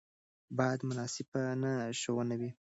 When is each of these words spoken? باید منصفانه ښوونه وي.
باید 0.57 0.79
منصفانه 0.89 1.71
ښوونه 1.99 2.35
وي. 2.39 2.51